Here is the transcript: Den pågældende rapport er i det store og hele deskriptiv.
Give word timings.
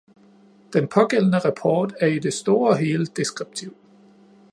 Den 0.73 0.87
pågældende 0.87 1.37
rapport 1.39 1.93
er 1.99 2.07
i 2.07 2.19
det 2.19 2.33
store 2.33 2.69
og 2.69 2.77
hele 2.77 3.05
deskriptiv. 3.05 3.75